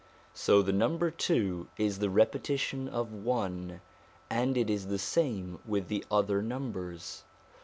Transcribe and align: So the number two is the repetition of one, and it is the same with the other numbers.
So 0.33 0.63
the 0.63 0.73
number 0.73 1.11
two 1.11 1.67
is 1.77 1.99
the 1.99 2.09
repetition 2.09 2.87
of 2.87 3.13
one, 3.13 3.81
and 4.31 4.57
it 4.57 4.67
is 4.67 4.87
the 4.87 4.97
same 4.97 5.59
with 5.63 5.89
the 5.89 6.03
other 6.09 6.41
numbers. 6.41 7.23